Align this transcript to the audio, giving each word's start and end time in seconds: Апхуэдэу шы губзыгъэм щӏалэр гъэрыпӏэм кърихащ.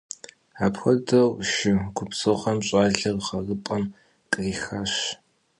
Апхуэдэу 0.65 1.29
шы 1.51 1.71
губзыгъэм 1.95 2.57
щӏалэр 2.67 3.15
гъэрыпӏэм 3.29 3.83
кърихащ. 4.31 4.93